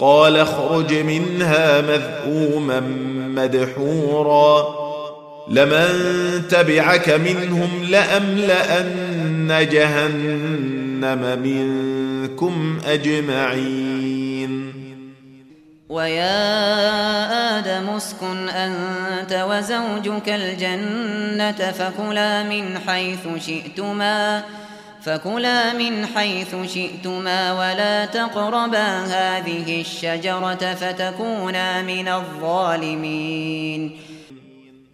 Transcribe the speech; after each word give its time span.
قال 0.00 0.36
اخرج 0.36 0.94
منها 0.94 1.80
مذءوما 1.80 2.80
مدحورا. 3.36 4.80
لمن 5.48 5.88
تبعك 6.50 7.08
منهم 7.08 7.84
لأملأن 7.84 9.68
جهنم 9.70 11.38
منكم 11.42 12.78
أجمعين. 12.86 14.72
ويا 15.88 17.58
آدم 17.58 17.88
اسكن 17.88 18.48
أنت 18.48 19.32
وزوجك 19.32 20.28
الجنة 20.28 21.72
فكلا 21.72 22.42
من 22.42 22.78
حيث 22.78 23.28
شئتما. 23.46 24.42
من 25.72 26.06
حيث 26.06 26.54
شئتما 26.74 27.52
ولا 27.52 28.04
تقربا 28.04 29.04
هذه 29.04 29.80
الشجرة 29.80 30.74
فتكونا 30.74 31.82
من 31.82 32.08
الظالمين. 32.08 33.96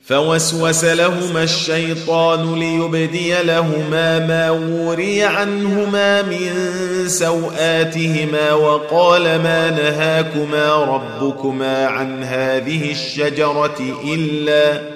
فوسوس 0.06 0.84
لهما 0.84 1.42
الشيطان 1.42 2.58
ليبدي 2.58 3.42
لهما 3.42 4.18
ما 4.18 4.50
وري 4.50 5.24
عنهما 5.24 6.22
من 6.22 6.52
سوآتهما 7.08 8.52
وقال 8.52 9.22
ما 9.22 9.70
نهاكما 9.70 10.74
ربكما 10.74 11.86
عن 11.86 12.22
هذه 12.22 12.90
الشجرة 12.92 13.96
إلا 14.04 14.95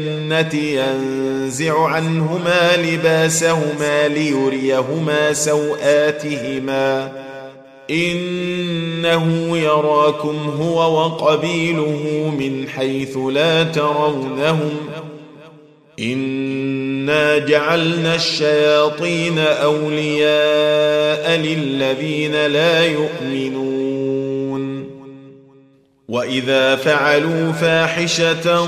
الجنة 0.31 0.63
ينزع 0.63 1.87
عنهما 1.87 2.77
لباسهما 2.77 4.07
ليريهما 4.07 5.33
سوآتهما. 5.33 7.11
إنه 7.89 9.57
يراكم 9.57 10.53
هو 10.59 11.03
وقبيله 11.03 12.33
من 12.39 12.67
حيث 12.67 13.17
لا 13.17 13.63
ترونهم. 13.63 14.71
إنا 15.99 17.37
جعلنا 17.37 18.15
الشياطين 18.15 19.39
أولياء 19.39 21.37
للذين 21.37 22.45
لا 22.45 22.85
يؤمنون. 22.85 23.61
وإذا 26.09 26.75
فعلوا 26.75 27.51
فاحشة 27.51 28.67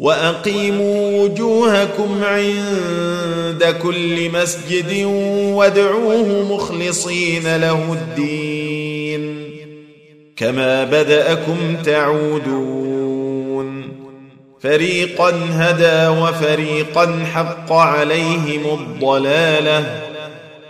وأقيموا 0.00 1.22
وجوهكم 1.22 2.24
عند 2.24 3.76
كل 3.82 4.30
مسجد 4.30 5.04
وادعوه 5.54 6.54
مخلصين 6.54 7.56
له 7.56 7.92
الدين. 7.92 9.50
كما 10.36 10.84
بدأكم 10.84 11.76
تعودون. 11.84 13.82
فريقا 14.60 15.32
هدى 15.50 16.20
وفريقا 16.20 17.24
حق 17.34 17.72
عليهم 17.72 18.78
الضلالة. 18.80 20.09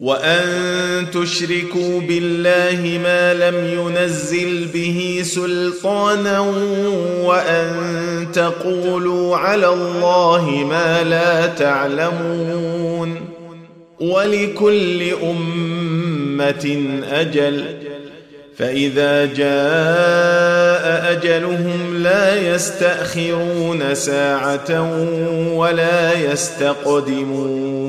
وأن 0.00 1.06
تشركوا 1.10 2.00
بالله 2.00 2.98
ما 3.02 3.34
لم 3.34 3.78
ينزل 3.78 4.66
به 4.74 5.20
سلطانا 5.24 6.40
وأن 7.24 7.68
تقولوا 8.32 9.36
على 9.36 9.68
الله 9.68 10.50
ما 10.50 11.02
لا 11.02 11.46
تعلمون 11.46 13.20
ولكل 14.00 15.12
أمة 15.22 16.78
أجل 17.10 17.64
فإذا 18.56 19.24
جاء 19.24 21.12
أجلهم 21.12 22.02
لا 22.02 22.54
يستأخرون 22.54 23.94
ساعة 23.94 24.92
ولا 25.54 26.32
يستقدمون 26.32 27.88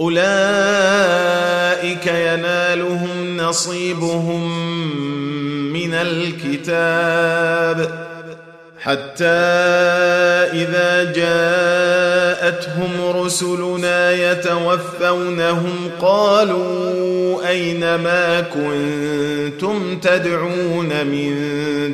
أولئك 0.00 1.36
ينالهم 2.06 3.36
نصيبهم 3.36 4.70
من 5.72 5.94
الكتاب 5.94 7.30
حتى 8.80 9.24
إذا 10.52 11.12
جاءتهم 11.12 12.90
رسلنا 13.16 14.12
يتوفونهم 14.12 15.90
قالوا 16.00 17.48
أين 17.48 17.94
ما 17.94 18.40
كنتم 18.40 19.98
تدعون 19.98 21.06
من 21.06 21.34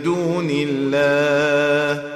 دون 0.04 0.50
الله 0.50 2.15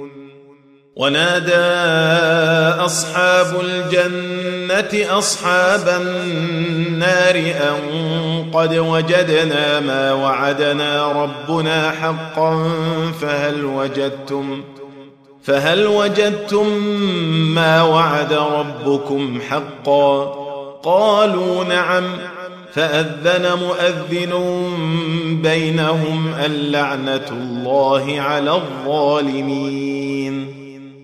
ونادى 0.95 1.55
أصحاب 2.85 3.61
الجنة 3.63 5.17
أصحاب 5.17 5.87
النار 6.01 7.35
أن 7.35 7.77
قد 8.53 8.75
وجدنا 8.75 9.79
ما 9.79 10.13
وعدنا 10.13 11.11
ربنا 11.11 11.91
حقا 11.91 12.71
فهل 13.21 13.65
وجدتم 13.65 14.63
فهل 15.43 15.87
وجدتم 15.87 16.67
ما 17.55 17.83
وعد 17.83 18.33
ربكم 18.33 19.41
حقا 19.49 20.23
قالوا 20.83 21.63
نعم 21.63 22.03
فأذن 22.73 23.59
مؤذن 23.59 24.33
بينهم 25.43 26.33
اللعنة 26.45 27.27
الله 27.31 28.21
على 28.21 28.51
الظالمين 28.51 29.81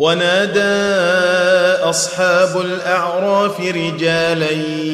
ونادى 0.00 0.60
أصحاب 1.82 2.60
الأعراف 2.60 3.60
رجالا 3.60 4.50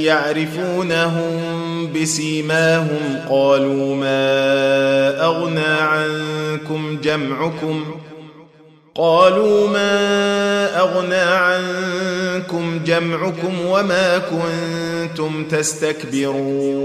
يعرفونهم 0.07 1.33
بسيماهم 1.93 3.21
قالوا 3.29 3.97
ما 3.97 5.25
أغنى 5.25 5.67
عنكم 5.81 7.01
جمعكم 7.03 7.85
قالوا 8.95 9.69
ما 9.69 10.81
أغنى 10.81 11.15
عنكم 11.15 12.81
جمعكم 12.85 13.67
وما 13.67 14.19
كنتم 14.19 15.45
تستكبرون 15.45 16.85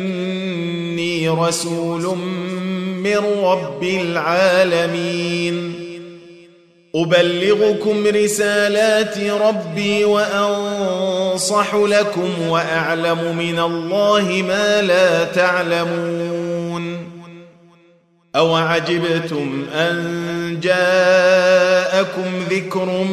ولكني 1.21 1.47
رسول 1.47 2.17
من 2.97 3.17
رب 3.43 3.83
العالمين. 3.83 5.73
أبلغكم 6.95 8.07
رسالات 8.07 9.17
ربي 9.17 10.05
وأنصح 10.05 11.75
لكم 11.75 12.47
وأعلم 12.47 13.37
من 13.37 13.59
الله 13.59 14.43
ما 14.47 14.81
لا 14.81 15.23
تعلمون. 15.23 17.11
أوعجبتم 18.35 19.65
أن 19.73 20.59
جاءكم 20.63 22.31
ذكر 22.49 23.03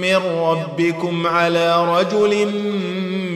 من 0.00 0.16
ربكم 0.16 1.26
على 1.26 1.98
رجل 1.98 2.46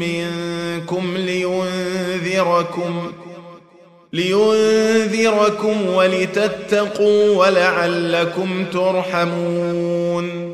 منكم 0.00 1.16
لينذركم 1.16 3.12
ۖ 3.24 3.27
لينذركم 4.12 5.88
ولتتقوا 5.88 7.36
ولعلكم 7.36 8.64
ترحمون. 8.72 10.52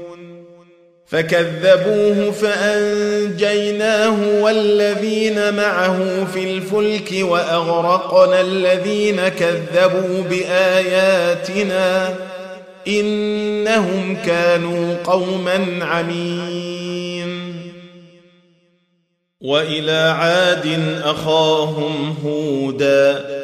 فكذبوه 1.07 2.31
فأنجيناه 2.31 4.43
والذين 4.43 5.55
معه 5.55 6.25
في 6.25 6.45
الفلك 6.45 7.11
وأغرقنا 7.21 8.41
الذين 8.41 9.29
كذبوا 9.29 10.23
بآياتنا 10.31 12.15
إنهم 12.89 14.17
كانوا 14.27 14.97
قوما 15.05 15.85
عمين. 15.85 17.55
وإلى 19.41 20.15
عاد 20.19 20.99
أخاهم 21.05 22.17
هودا 22.25 23.44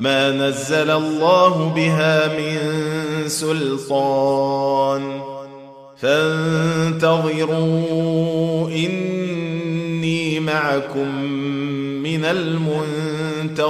ما 0.00 0.30
نزل 0.30 0.90
الله 0.90 1.72
بها 1.76 2.26
من 2.26 2.58
سلطان. 3.28 5.20
فانتظروا 6.00 7.48
إني 8.68 10.40
معكم 10.40 11.22
من 12.02 12.24
المنتظرين. 12.24 13.60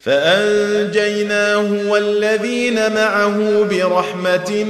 فأنجيناه 0.00 1.90
والذين 1.90 2.94
معه 2.94 3.62
برحمة 3.62 4.64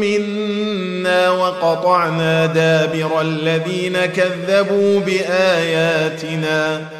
منا 0.00 1.30
وقطعنا 1.30 2.46
دابر 2.46 3.20
الذين 3.20 4.06
كذبوا 4.06 5.00
بآياتنا. 5.00 6.99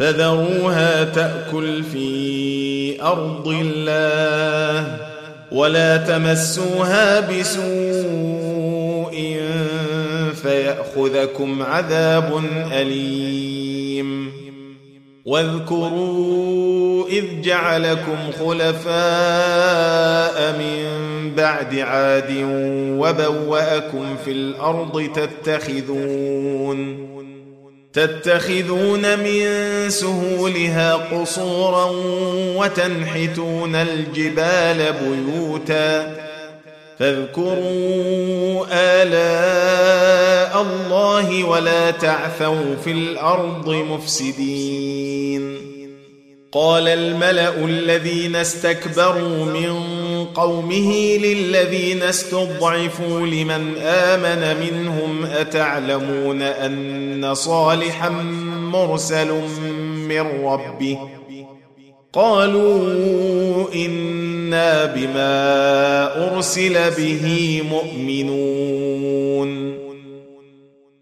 فذروها 0.00 1.04
تأكل 1.04 1.82
في 1.82 3.02
أرض 3.02 3.48
الله 3.48 4.96
ولا 5.52 5.96
تمسوها 5.96 7.20
بسوء 7.20 8.70
فيأخذكم 10.42 11.62
عذاب 11.62 12.44
أليم. 12.72 14.32
واذكروا 15.24 17.08
إذ 17.08 17.24
جعلكم 17.40 18.16
خلفاء 18.38 18.92
من 20.58 20.84
بعد 21.36 21.78
عاد 21.78 22.32
وبوأكم 22.98 24.16
في 24.24 24.32
الأرض 24.32 25.10
تتخذون 25.14 27.09
تتخذون 27.92 29.18
من 29.18 29.44
سهولها 29.90 30.94
قصورا 30.94 31.90
وتنحتون 32.56 33.74
الجبال 33.74 34.92
بيوتا 34.92 36.16
فاذكروا 36.98 38.66
آلاء 38.72 40.62
الله 40.62 41.44
ولا 41.44 41.90
تعثوا 41.90 42.76
في 42.84 42.90
الأرض 42.90 43.68
مفسدين. 43.68 45.56
قال 46.52 46.88
الملأ 46.88 47.64
الذين 47.64 48.36
استكبروا 48.36 49.44
من 49.44 49.70
قومه 50.24 51.16
للذين 51.16 52.02
استضعفوا 52.02 53.20
لمن 53.20 53.76
آمن 53.82 54.60
منهم 54.60 55.24
أتعلمون 55.24 56.42
أن 56.42 57.34
صالحا 57.34 58.08
مرسل 58.72 59.32
من 60.08 60.44
ربه 60.44 60.98
قالوا 62.12 63.74
إنا 63.74 64.84
بما 64.84 66.34
أرسل 66.34 66.90
به 66.90 67.62
مؤمنون 67.70 69.50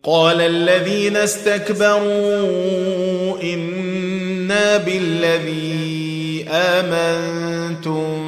قال 0.05 0.41
الذين 0.41 1.17
استكبروا 1.17 2.53
إنا 3.43 4.77
بالذي 4.77 6.45
آمنتم 6.51 8.28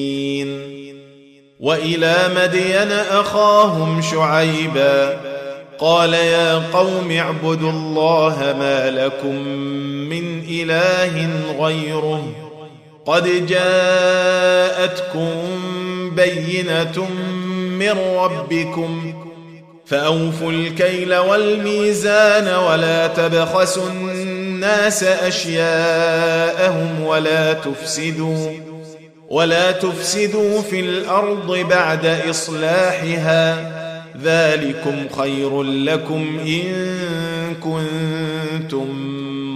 وإلى 1.61 2.15
مدين 2.35 2.91
أخاهم 2.91 4.01
شعيبا 4.01 5.19
قال 5.79 6.13
يا 6.13 6.55
قوم 6.73 7.11
اعبدوا 7.11 7.71
الله 7.71 8.55
ما 8.59 8.89
لكم 8.89 9.35
من 10.09 10.43
إله 10.49 11.29
غيره 11.59 12.23
قد 13.05 13.45
جاءتكم 13.47 15.29
بينة 16.15 17.07
من 17.79 17.97
ربكم 18.17 19.13
فأوفوا 19.85 20.51
الكيل 20.51 21.15
والميزان 21.15 22.47
ولا 22.47 23.07
تبخسوا 23.07 23.89
الناس 23.89 25.03
أشياءهم 25.03 27.01
ولا 27.03 27.53
تفسدوا 27.53 28.70
ولا 29.31 29.71
تفسدوا 29.71 30.61
في 30.61 30.79
الأرض 30.79 31.57
بعد 31.69 32.05
إصلاحها 32.29 33.71
ذلكم 34.23 35.09
خير 35.17 35.63
لكم 35.63 36.39
إن 36.45 36.65
كنتم 37.63 38.87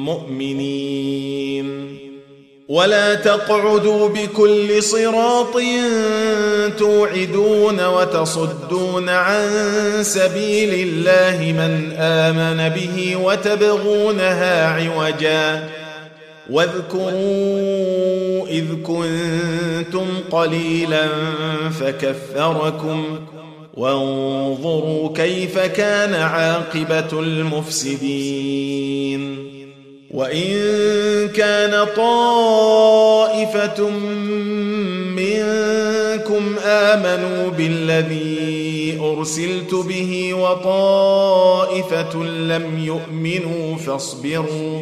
مؤمنين. 0.06 1.98
ولا 2.70 3.14
تقعدوا 3.16 4.10
بكل 4.10 4.84
صراط 4.84 5.58
توعدون 6.78 7.86
وتصدون 7.86 9.10
عن 9.10 9.50
سبيل 10.02 10.88
الله 10.88 11.52
من 11.52 11.94
آمن 11.98 12.70
به 12.70 13.16
وتبغونها 13.16 14.68
عوجا. 14.68 15.70
واذكروا 16.50 18.48
إذ 18.48 18.66
كنتم 18.84 20.06
قليلا 20.32 21.08
فكثركم 21.80 23.20
وانظروا 23.74 25.14
كيف 25.16 25.60
كان 25.60 26.14
عاقبة 26.14 27.20
المفسدين 27.20 28.76
وإن 30.12 30.48
كان 31.28 31.86
طائفة 31.96 33.90
منكم 35.16 36.56
آمنوا 36.66 37.50
بالذي 37.50 39.00
أرسلت 39.02 39.76
به 39.76 40.34
وطائفة 40.34 42.24
لم 42.24 42.80
يؤمنوا 42.80 43.78
فاصبروا 43.78 44.82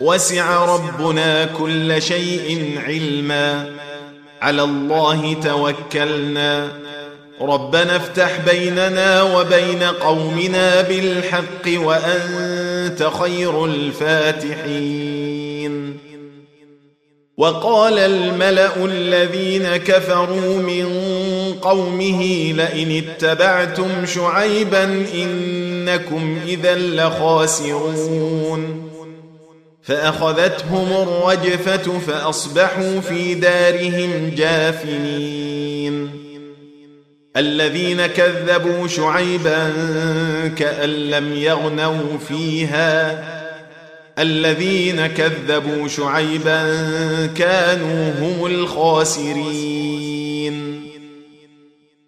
وسع 0.00 0.64
ربنا 0.64 1.44
كل 1.44 2.02
شيء 2.02 2.78
علما. 2.86 3.70
على 4.42 4.62
الله 4.62 5.36
توكلنا. 5.44 6.68
ربنا 7.40 7.96
افتح 7.96 8.40
بيننا 8.50 9.22
وبين 9.22 9.82
قومنا 9.82 10.80
بالحق 10.80 11.66
وأنت 11.66 13.10
خير 13.20 13.64
الفاتحين. 13.64 15.18
وقال 17.36 17.98
الملأ 17.98 18.84
الذين 18.84 19.76
كفروا 19.76 20.56
من 20.56 20.86
قومه 21.62 22.52
لئن 22.52 23.04
اتبعتم 23.04 24.06
شعيبا 24.06 25.06
إنكم 25.14 26.38
إذا 26.46 26.74
لخاسرون. 26.74 28.87
فأخذتهم 29.88 30.92
الرجفة 30.92 31.98
فأصبحوا 31.98 33.00
في 33.00 33.34
دارهم 33.34 34.32
جاثمين 34.36 36.10
الذين 37.36 38.06
كذبوا 38.06 38.88
شعيبا 38.88 39.72
كأن 40.56 40.90
لم 40.90 41.32
يغنوا 41.34 42.18
فيها. 42.28 43.24
الذين 44.18 45.06
كذبوا 45.06 45.88
شعيبا 45.88 46.76
كانوا 47.36 48.12
هم 48.20 48.46
الخاسرين. 48.46 50.17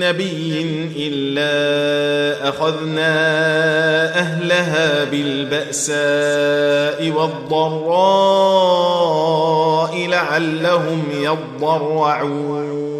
نبي 0.00 0.90
الا 0.96 2.48
اخذنا 2.48 3.14
اهلها 4.18 5.04
بالباساء 5.04 5.90
والضراء 7.10 8.80
لعلهم 10.08 11.02
يضرعون 11.12 12.99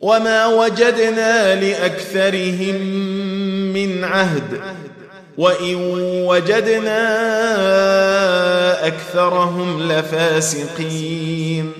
وما 0.00 0.46
وجدنا 0.46 1.60
لاكثرهم 1.60 2.76
من 3.72 4.04
عهد 4.04 4.60
وان 5.38 5.74
وجدنا 6.26 6.98
اكثرهم 8.86 9.92
لفاسقين 9.92 11.72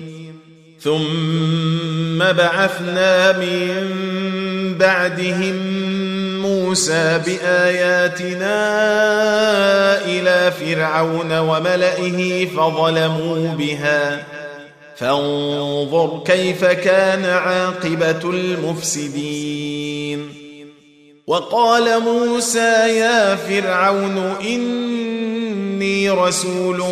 ثم 0.81 2.19
بعثنا 2.19 3.37
من 3.37 3.69
بعدهم 4.79 5.55
موسى 6.41 7.21
باياتنا 7.25 8.55
إلى 10.05 10.51
فرعون 10.51 11.37
وملئه 11.37 12.45
فظلموا 12.45 13.53
بها 13.53 14.23
فانظر 14.99 16.21
كيف 16.25 16.65
كان 16.65 17.25
عاقبة 17.25 18.29
المفسدين. 18.29 20.29
وقال 21.27 22.03
موسى 22.03 22.97
يا 22.99 23.35
فرعون 23.35 24.17
إني 24.41 26.09
رسول 26.09 26.83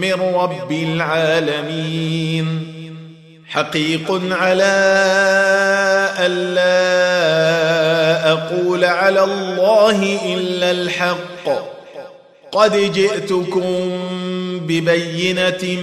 من 0.00 0.12
رب 0.12 0.72
العالمين. 0.72 2.46
حقيق 3.48 4.20
على 4.30 4.74
الا 6.18 6.72
أقول 8.32 8.84
على 8.84 9.24
الله 9.24 10.18
إلا 10.34 10.70
الحق. 10.70 11.70
قد 12.52 12.92
جئتكم 12.92 13.90
ببينة 14.68 15.82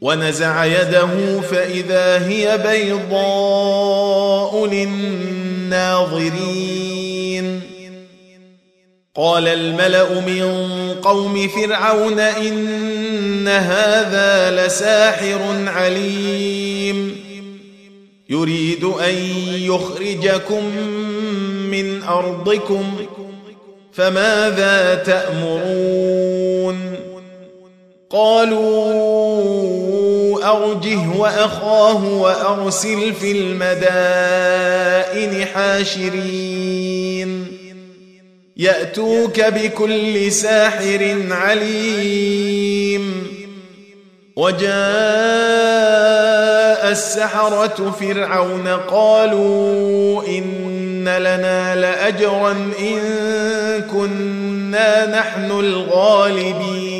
ونزع 0.00 0.64
يده 0.64 1.40
فإذا 1.40 2.28
هي 2.28 2.58
بيضاء 2.58 4.66
للناظرين. 4.66 6.40
قال 9.14 9.48
الملأ 9.48 10.20
من 10.20 10.42
قوم 11.02 11.48
فرعون 11.48 12.20
إن 12.20 13.48
هذا 13.48 14.66
لساحر 14.66 15.40
عليم. 15.66 17.30
يريد 18.30 18.84
أن 18.84 19.14
يخرجكم 19.54 20.64
من 21.70 22.02
أرضكم 22.02 22.96
فماذا 23.92 24.94
تأمرون؟ 24.94 26.94
قالوا 28.10 29.89
أرجه 30.42 31.08
وأخاه 31.18 32.04
وأرسل 32.04 33.14
في 33.14 33.32
المدائن 33.32 35.46
حاشرين. 35.46 37.46
يأتوك 38.56 39.40
بكل 39.40 40.32
ساحر 40.32 41.16
عليم. 41.30 43.26
وجاء 44.36 44.70
السحرة 46.90 47.96
فرعون 48.00 48.68
قالوا 48.68 50.22
إن 50.28 51.08
لنا 51.08 51.76
لأجرا 51.76 52.50
إن 52.80 53.00
كنا 53.92 55.20
نحن 55.20 55.50
الغالبين. 55.50 56.99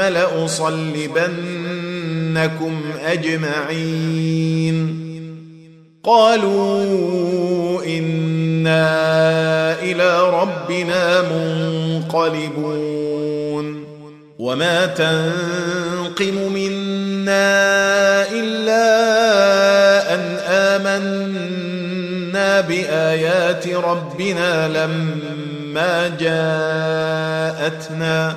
لأصلبنكم 0.00 1.32
أجمعين. 3.04 5.02
قالوا 6.04 7.84
إنا 7.84 9.82
إلى 9.82 10.30
ربنا 10.30 11.22
منقلبون. 11.22 13.02
وما 14.38 14.86
تنقم 14.86 16.52
منا 16.52 17.50
إلا 18.30 18.84
أن 20.14 20.20
آمنا 20.48 22.60
بآيات 22.60 23.68
ربنا 23.68 24.68
لما 24.68 26.08
جاءتنا. 27.68 28.36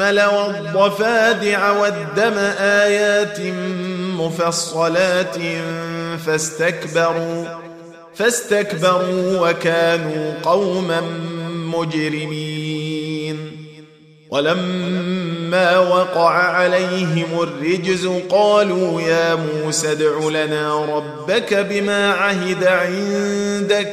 والقمل 0.00 0.20
والضفادع 0.20 1.70
والدم 1.70 2.38
آيات 2.60 3.40
مفصلات 4.18 5.36
فاستكبروا 6.26 7.44
فاستكبروا 8.14 9.50
وكانوا 9.50 10.34
قوما 10.42 11.00
مجرمين. 11.50 13.52
ولما 14.30 15.78
وقع 15.78 16.30
عليهم 16.30 17.40
الرجز 17.42 18.06
قالوا 18.28 19.00
يا 19.00 19.34
موسى 19.34 19.92
ادع 19.92 20.28
لنا 20.28 20.84
ربك 20.84 21.54
بما 21.54 22.12
عهد 22.12 22.64
عندك 22.64 23.92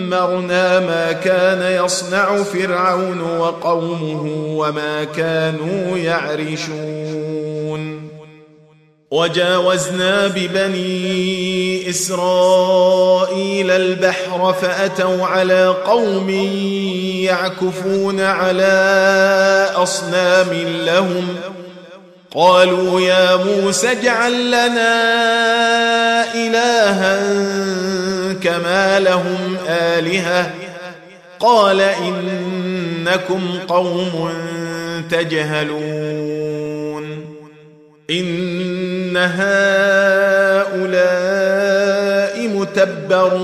ودمرنا 0.11 0.79
ما 0.79 1.11
كان 1.11 1.85
يصنع 1.85 2.43
فرعون 2.43 3.21
وقومه 3.21 4.23
وما 4.57 5.03
كانوا 5.03 5.97
يعرشون. 5.97 7.41
وجاوزنا 9.11 10.27
ببني 10.27 11.89
إسرائيل 11.89 13.71
البحر 13.71 14.53
فأتوا 14.61 15.25
على 15.25 15.67
قوم 15.67 16.29
يعكفون 17.19 18.19
على 18.19 19.69
أصنام 19.75 20.47
لهم. 20.85 21.27
قالوا 22.35 23.01
يا 23.01 23.35
موسى 23.35 23.91
اجعل 23.91 24.47
لنا 24.47 24.93
إلها 26.33 27.21
كما 28.43 28.99
لهم 28.99 29.57
آلهة. 29.67 30.51
قال 31.39 31.81
إنكم 31.81 33.59
قوم 33.67 34.33
تجهلون. 35.09 36.71
إن 38.09 39.17
هؤلاء 39.17 39.51
متبر 42.47 43.37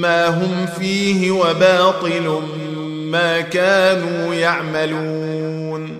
ما 0.00 0.28
هم 0.28 0.66
فيه 0.78 1.30
وباطل 1.30 2.42
ما 3.10 3.40
كانوا 3.40 4.34
يعملون. 4.34 5.99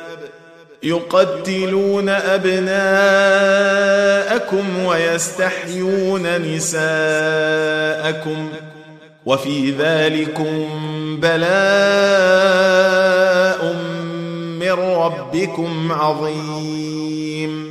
يقتلون 0.83 2.09
أبناءكم 2.09 2.85
ويستحيون 4.85 6.37
نساءكم 6.55 8.49
وفي 9.25 9.71
ذلكم 9.71 10.67
بلاء 11.21 11.51
من 14.59 14.71
ربكم 14.71 15.91
عظيم. 15.91 17.70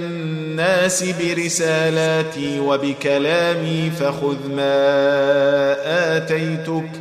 برسالاتي 1.19 2.59
وبكلامي 2.59 3.91
فخذ 3.99 4.47
ما 4.49 6.17
آتيتك 6.17 6.91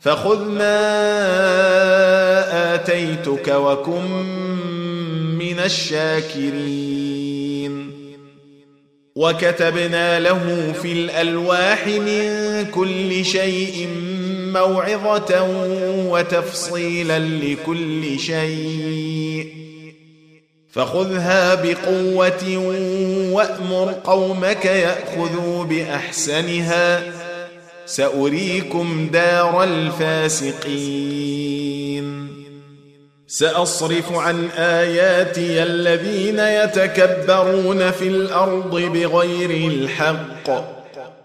فخذ 0.00 0.48
ما 0.48 0.74
آتيتك 2.74 3.48
وكن 3.48 4.22
من 5.38 5.58
الشاكرين. 5.58 7.04
وكتبنا 9.16 10.20
له 10.20 10.72
في 10.82 10.92
الألواح 10.92 11.86
من 11.86 12.64
كل 12.70 13.24
شيء 13.24 13.88
موعظة 14.52 15.42
وتفصيلا 16.10 17.18
لكل 17.18 18.18
شيء. 18.18 19.73
فخذها 20.74 21.54
بقوة 21.54 22.56
وأمر 23.32 23.94
قومك 24.04 24.64
يأخذوا 24.64 25.64
بأحسنها. 25.64 27.02
سأريكم 27.86 29.08
دار 29.12 29.64
الفاسقين. 29.64 31.24
سأصرف 33.26 34.12
عن 34.12 34.48
آياتي 34.58 35.62
الذين 35.62 36.38
يتكبرون 36.38 37.90
في 37.90 38.08
الأرض 38.08 38.80
بغير 38.80 39.50
الحق. 39.50 40.73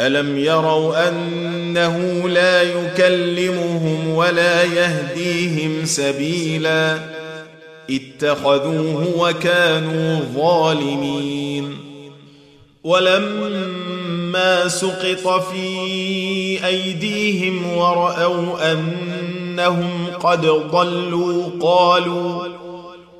الم 0.00 0.38
يروا 0.38 1.08
انه 1.08 2.28
لا 2.28 2.62
يكلمهم 2.62 4.08
ولا 4.08 4.64
يهديهم 4.64 5.84
سبيلا 5.84 6.98
اتخذوه 7.90 9.14
وكانوا 9.18 10.20
ظالمين 10.34 11.76
ولما 12.84 14.68
سقط 14.68 15.42
في 15.52 16.66
ايديهم 16.66 17.76
وراوا 17.76 18.72
انهم 18.72 20.06
قد 20.22 20.46
ضلوا 20.46 21.44
قالوا 21.60 22.59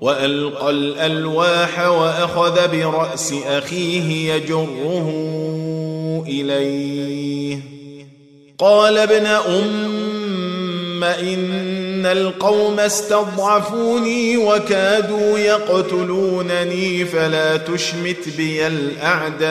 وألقى 0.00 0.70
الألواح 0.70 1.88
وأخذ 1.88 2.68
برأس 2.68 3.34
أخيه 3.46 4.34
يجره 4.34 5.10
إليه. 6.26 7.58
قال 8.58 8.98
ابن 8.98 9.26
أم 9.26 11.04
إن 11.04 12.06
القوم 12.06 12.80
استضعفوني 12.80 14.36
وكادوا 14.36 15.38
يقتلونني 15.38 17.04
فلا 17.04 17.56
تشمت 17.56 18.28
بي 18.36 18.66
الأعداء. 18.66 19.50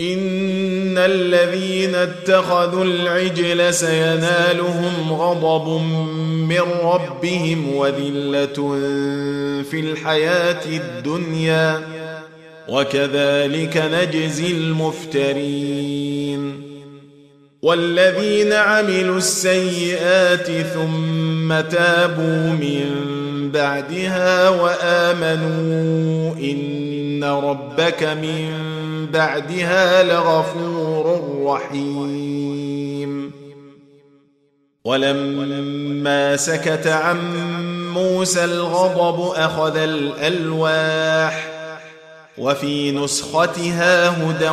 إن 0.00 0.98
الذين 0.98 1.94
اتخذوا 1.94 2.84
العجل 2.84 3.74
سينالهم 3.74 5.12
غضب 5.12 5.82
من 6.48 6.62
ربهم 6.82 7.74
وذلة 7.74 8.78
في 9.70 9.80
الحياة 9.80 10.60
الدنيا. 10.66 11.80
وكذلك 12.68 13.76
نجزي 13.76 14.52
المفترين. 14.52 15.88
والذين 17.62 18.52
عملوا 18.52 19.18
السيئات 19.18 20.46
ثم 20.46 21.60
تابوا 21.60 22.52
من 22.52 22.84
بعدها 23.52 24.48
وآمنوا 24.48 26.34
إن 26.36 26.97
ربك 27.24 28.02
من 28.02 28.50
بعدها 29.12 30.02
لغفور 30.02 31.20
رحيم 31.44 33.32
ولما 34.84 36.36
سكت 36.36 36.86
عن 36.86 37.18
موسى 37.94 38.44
الغضب 38.44 39.32
اخذ 39.36 39.76
الالواح 39.76 41.48
وفي 42.38 42.92
نسختها 42.92 44.08
هدى 44.08 44.50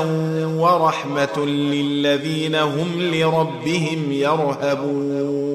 ورحمه 0.60 1.46
للذين 1.46 2.56
هم 2.56 3.02
لربهم 3.02 4.12
يرهبون 4.12 5.55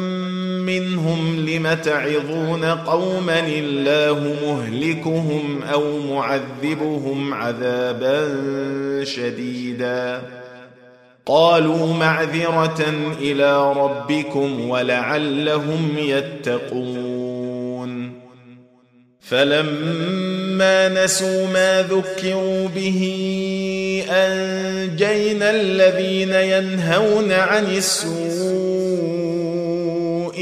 منهم 0.79 1.49
لم 1.49 1.73
تعظون 1.73 2.65
قوما 2.65 3.39
الله 3.39 4.35
مهلكهم 4.45 5.63
أو 5.73 5.99
معذبهم 5.99 7.33
عذابا 7.33 8.35
شديدا. 9.03 10.21
قالوا 11.25 11.93
معذرة 11.93 12.85
إلى 13.21 13.73
ربكم 13.73 14.69
ولعلهم 14.69 15.95
يتقون. 15.97 17.21
فلما 19.19 21.03
نسوا 21.03 21.47
ما 21.47 21.81
ذكروا 21.81 22.67
به 22.75 23.01
أنجينا 24.09 25.51
الذين 25.51 26.33
ينهون 26.33 27.31
عن 27.31 27.65
السوء 27.65 29.20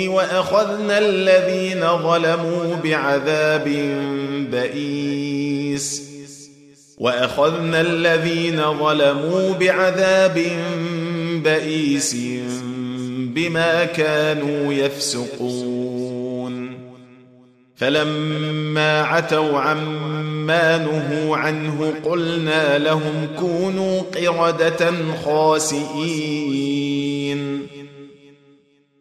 وأخذنا 0.08 0.98
الذين 0.98 1.82
ظلموا 1.98 2.76
بعذاب 2.76 3.68
بئيس. 4.52 6.10
وأخذنا 6.98 7.82
الذين 7.82 8.80
ظلموا 8.80 9.54
بعذاب 9.54 10.46
بئيس 11.44 12.16
بما 13.36 13.86
كانوا 13.86 14.74
يفسقون. 14.74 15.70
فلما 17.76 19.02
عتوا 19.02 19.60
عما 19.60 20.78
نهوا 20.78 21.38
عنه 21.38 21.94
قلنا 22.06 22.78
لهم 22.78 23.28
كونوا 23.40 24.02
قردة 24.02 24.92
خاسئين. 25.26 26.69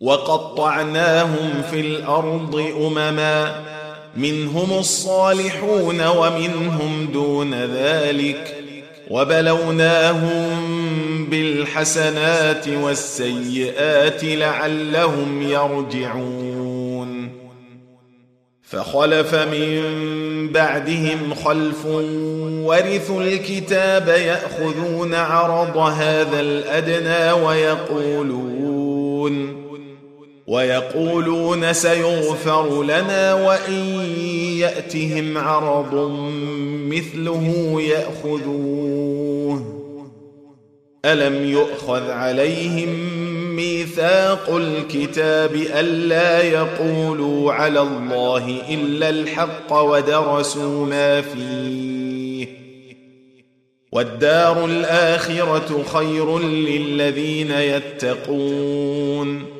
وقطعناهم 0.00 1.62
في 1.70 1.80
الأرض 1.80 2.56
أمما 2.86 3.60
منهم 4.16 4.78
الصالحون 4.78 6.06
ومنهم 6.06 7.08
دون 7.12 7.54
ذلك 7.54 8.56
وبلوناهم 9.10 10.50
بالحسنات 11.30 12.68
والسيئات 12.68 14.24
لعلهم 14.24 15.42
يرجعون 15.42 17.30
فخلف 18.62 19.34
من 19.34 19.82
بعدهم 20.52 21.34
خلف 21.44 21.86
ورثوا 22.66 23.22
الكتاب 23.22 24.08
يأخذون 24.08 25.14
عرض 25.14 25.76
هذا 25.76 26.40
الأدنى 26.40 27.32
ويقولون 27.46 28.60
ويقولون 30.50 31.72
سيغفر 31.72 32.82
لنا 32.82 33.34
وإن 33.34 33.84
يأتهم 34.58 35.38
عرض 35.38 35.94
مثله 36.88 37.76
يأخذوه. 37.82 39.64
ألم 41.04 41.50
يؤخذ 41.50 42.10
عليهم 42.10 42.88
ميثاق 43.56 44.56
الكتاب 44.56 45.54
ألا 45.54 46.42
يقولوا 46.42 47.52
على 47.52 47.80
الله 47.80 48.58
إلا 48.68 49.08
الحق 49.08 49.72
ودرسوا 49.72 50.86
ما 50.86 51.20
فيه. 51.20 52.46
والدار 53.92 54.64
الآخرة 54.64 55.84
خير 55.92 56.38
للذين 56.38 57.50
يتقون. 57.50 59.59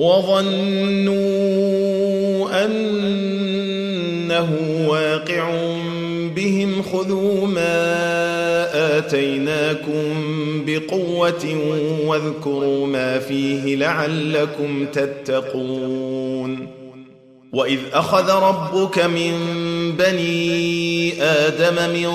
وظنوا 0.00 1.14
أنه 2.64 4.50
واقع 4.88 5.50
بهم 6.36 6.82
خذوا 6.82 7.46
ما 7.46 8.98
آتيناكم 8.98 10.14
بقوة 10.66 11.56
واذكروا 12.06 12.86
ما 12.86 13.18
فيه 13.18 13.76
لعلكم 13.76 14.86
تتقون 14.86 16.68
وإذ 17.52 17.78
أخذ 17.92 18.30
ربك 18.30 18.98
من 18.98 19.32
بني 19.98 21.22
آدم 21.22 21.92
من 21.94 22.10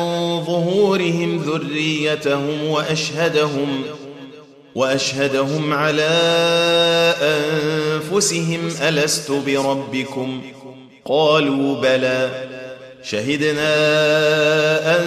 ظهورهم 0.45 1.37
ذريتهم 1.37 2.67
وأشهدهم 2.69 3.83
وأشهدهم 4.75 5.73
على 5.73 6.09
أنفسهم 7.21 8.69
ألست 8.81 9.31
بربكم؟ 9.31 10.41
قالوا 11.05 11.81
بلى. 11.81 12.29
شهدنا 13.03 13.75
أن 14.95 15.05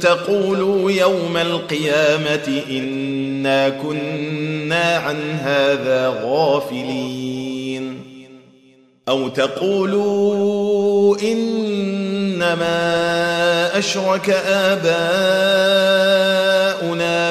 تقولوا 0.00 0.90
يوم 0.90 1.36
القيامة 1.36 2.62
إنا 2.70 3.68
كنا 3.68 4.96
عن 4.96 5.16
هذا 5.30 6.20
غافلين. 6.24 8.00
أو 9.08 9.28
تقولوا 9.28 11.16
إنما 11.22 12.68
أشرك 13.78 14.30
آباؤنا 14.46 14.92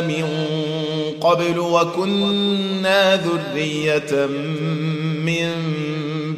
من 0.02 0.24
قبل 1.22 1.60
وكنا 1.60 3.16
ذرية 3.16 4.26
من 5.26 5.52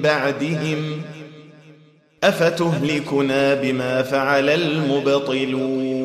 بعدهم 0.04 1.02
أفتهلكنا 2.24 3.54
بما 3.54 4.04
فعل 4.04 4.50
المبطلون 4.50 6.00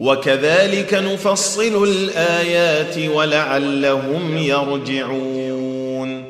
وكذلك 0.00 0.94
نفصل 0.94 1.88
الآيات 1.88 2.98
ولعلهم 3.10 4.38
يرجعون 4.38 6.24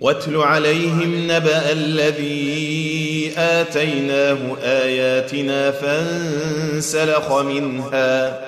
واتل 0.00 0.36
عليهم 0.36 1.26
نبأ 1.30 1.72
الذي 1.72 3.32
آتيناه 3.38 4.38
آياتنا 4.64 5.70
فانسلخ 5.70 7.32
منها 7.32 8.47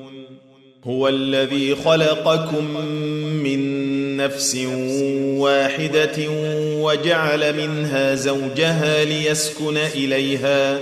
هو 0.87 1.07
الذي 1.07 1.75
خلقكم 1.75 2.81
من 3.43 3.61
نفس 4.17 4.55
واحدة 5.37 6.27
وجعل 6.57 7.57
منها 7.57 8.15
زوجها 8.15 9.03
ليسكن 9.05 9.77
إليها. 9.77 10.77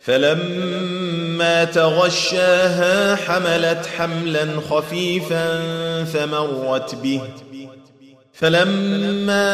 فلما 0.00 1.64
تغشاها 1.64 3.16
حملت 3.16 3.86
حملا 3.96 4.48
خفيفا 4.70 5.64
فمرت 6.04 6.94
به. 6.94 7.20
فلما 8.32 9.44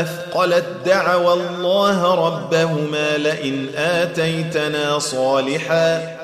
أثقلت 0.00 0.66
دعوا 0.86 1.34
الله 1.34 2.14
ربهما 2.14 3.16
لئن 3.16 3.66
آتيتنا 3.76 4.98
صالحا 4.98 6.18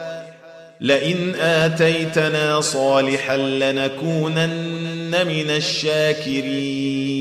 لئن 0.80 1.34
آتيتنا 1.34 2.60
صالحا 2.60 3.36
لنكونن 3.36 5.26
من 5.26 5.50
الشاكرين. 5.50 7.14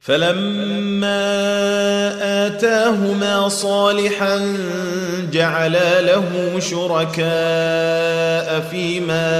فلما 0.00 1.22
آتاهما 2.46 3.48
صالحا 3.48 4.56
جعلا 5.32 6.00
له 6.00 6.60
شركاء 6.60 8.60
فيما 8.70 9.34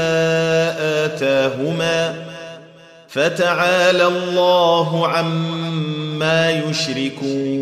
آتاهما. 1.04 2.14
فتعالى 3.08 4.06
الله 4.06 5.08
عما 5.08 6.50
يشركون. 6.50 7.61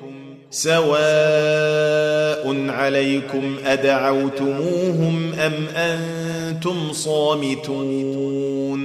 سواء 0.51 2.41
عليكم 2.69 3.55
أدعوتموهم 3.65 5.33
أم 5.33 5.53
أنتم 5.75 6.93
صامتون 6.93 8.81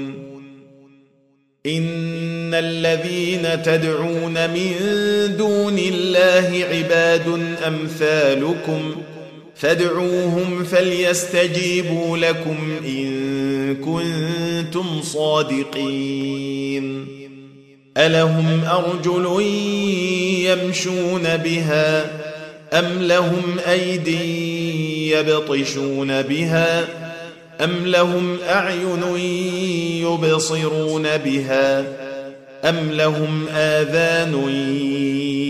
إن 1.67 2.55
الذين 2.55 3.63
تدعون 3.63 4.51
من 4.51 4.73
دون 5.39 5.79
الله 5.79 6.65
عباد 6.71 7.57
أمثالكم 7.67 8.97
فادعوهم 9.55 10.65
فليستجيبوا 10.65 12.17
لكم 12.17 12.57
إن 12.87 13.77
كنتم 13.77 15.03
صادقين 15.03 16.47
الهم 17.97 18.65
ارجل 18.65 19.43
يمشون 20.47 21.37
بها 21.37 22.05
ام 22.73 23.03
لهم 23.03 23.57
ايدي 23.69 25.11
يبطشون 25.11 26.23
بها 26.23 26.85
ام 27.65 27.87
لهم 27.87 28.39
اعين 28.49 29.03
يبصرون 30.03 31.17
بها 31.17 31.85
ام 32.65 32.91
لهم 32.91 33.47
اذان 33.49 34.49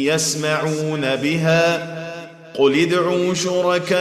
يسمعون 0.04 1.16
بها 1.16 1.96
قل 2.54 2.80
ادعوا 2.80 3.34
شركاءكم 3.34 3.96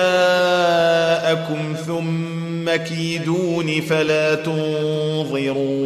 ثم 1.87 2.75
كيدون 2.75 3.81
فلا 3.81 4.35
تنظرون 4.35 5.85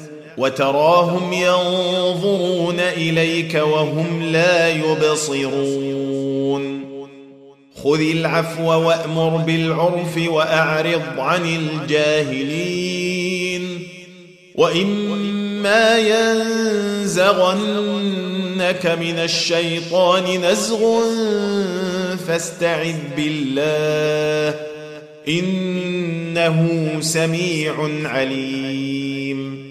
وتراهم 0.41 1.33
ينظرون 1.33 2.79
إليك 2.79 3.55
وهم 3.55 4.23
لا 4.23 4.69
يبصرون. 4.69 6.61
خذ 7.83 7.99
العفو 7.99 8.63
وأمر 8.63 9.37
بالعرف 9.37 10.17
وأعرض 10.27 11.01
عن 11.17 11.45
الجاهلين. 11.45 12.81
وإما 14.55 15.97
ينزغنك 15.97 17.37
من 18.85 19.19
الشيطان 19.19 20.41
نزغ 20.45 20.99
فاستعذ 22.27 22.95
بالله 23.17 24.59
إنه 25.27 26.67
سميع 27.01 27.89
عليم. 28.03 29.70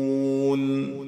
يعلمون 0.55 1.00